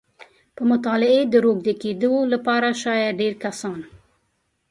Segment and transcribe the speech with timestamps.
[0.55, 3.79] په مطالعې د روږدي کېدو لپاره شاید ډېری کسان